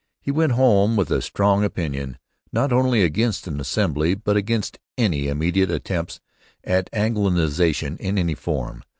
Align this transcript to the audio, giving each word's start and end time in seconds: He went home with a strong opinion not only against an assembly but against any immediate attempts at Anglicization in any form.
He 0.19 0.31
went 0.31 0.53
home 0.53 0.95
with 0.95 1.11
a 1.11 1.21
strong 1.21 1.63
opinion 1.63 2.17
not 2.51 2.73
only 2.73 3.03
against 3.03 3.45
an 3.45 3.59
assembly 3.59 4.15
but 4.15 4.35
against 4.35 4.79
any 4.97 5.27
immediate 5.27 5.69
attempts 5.69 6.19
at 6.63 6.89
Anglicization 6.91 7.99
in 7.99 8.17
any 8.17 8.33
form. 8.33 8.81